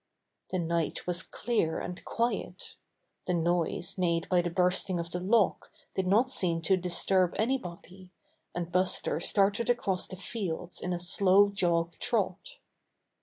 The 0.49 0.57
night 0.57 1.05
was 1.05 1.21
clear 1.21 1.79
and 1.79 2.03
quiet. 2.03 2.73
The 3.27 3.35
noise 3.35 3.99
made 3.99 4.27
by 4.29 4.41
the 4.41 4.49
bursting 4.49 4.99
of 4.99 5.11
the 5.11 5.19
lock 5.19 5.71
did 5.93 6.07
not 6.07 6.31
seem 6.31 6.63
to 6.63 6.75
disturb 6.75 7.35
anybody, 7.37 8.09
and 8.55 8.71
Buster 8.71 9.19
started 9.19 9.69
across 9.69 10.07
the 10.07 10.15
fields 10.15 10.81
in 10.81 10.91
a 10.91 10.99
slow 10.99 11.49
jog 11.49 11.99
trot. 11.99 12.55